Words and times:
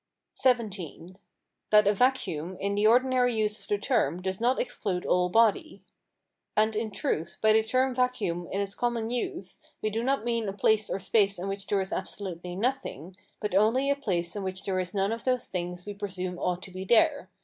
XVII. 0.41 1.15
That 1.69 1.85
a 1.85 1.93
vacuum 1.93 2.57
in 2.59 2.73
the 2.73 2.87
ordinary 2.87 3.35
use 3.35 3.59
of 3.59 3.67
the 3.67 3.77
term 3.77 4.19
does 4.19 4.41
not 4.41 4.59
exclude 4.59 5.05
all 5.05 5.29
body. 5.29 5.83
And, 6.57 6.75
in 6.75 6.89
truth, 6.89 7.37
by 7.39 7.53
the 7.53 7.61
term 7.61 7.93
vacuum 7.93 8.47
in 8.51 8.61
its 8.61 8.73
common 8.73 9.11
use, 9.11 9.59
we 9.79 9.91
do 9.91 10.01
not 10.03 10.25
mean 10.25 10.49
a 10.49 10.53
place 10.53 10.89
or 10.89 10.97
space 10.97 11.37
in 11.37 11.47
which 11.47 11.67
there 11.67 11.81
is 11.81 11.93
absolutely 11.93 12.55
nothing, 12.55 13.15
but 13.39 13.53
only 13.53 13.91
a 13.91 13.95
place 13.95 14.35
in 14.35 14.41
which 14.41 14.63
there 14.63 14.79
is 14.79 14.95
none 14.95 15.11
of 15.11 15.23
those 15.23 15.49
things 15.49 15.85
we 15.85 15.93
presume 15.93 16.39
ought 16.39 16.63
to 16.63 16.71
be 16.71 16.83
there. 16.83 17.29